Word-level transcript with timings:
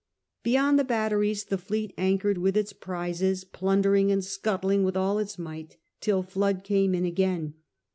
Beyond 0.41 0.79
the 0.79 0.83
batteries 0.83 1.43
the 1.43 1.59
fleet 1.59 1.93
anchored 1.95 2.39
with 2.39 2.57
its 2.57 2.73
prizes, 2.73 3.43
plundering 3.43 4.11
and 4.11 4.25
scuttling 4.25 4.83
with 4.83 4.97
all 4.97 5.19
its 5.19 5.37
might, 5.37 5.77
till 5.99 6.23
the 6.23 6.27
flood 6.31 6.63
came 6.63 6.95
in 6.95 7.05
again. 7.05 7.53